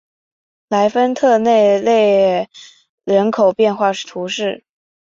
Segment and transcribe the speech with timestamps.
[0.67, 2.49] 莱丰特内勒
[3.03, 4.63] 人口变化图示